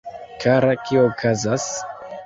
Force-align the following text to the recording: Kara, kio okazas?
Kara, 0.45 0.71
kio 0.87 1.05
okazas? 1.13 1.71